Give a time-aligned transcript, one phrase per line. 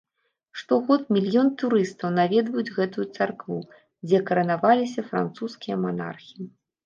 [0.59, 3.57] Штогод мільён турыстаў наведваюць гэтую царкву,
[4.07, 6.39] дзе каранаваліся французскія манархі.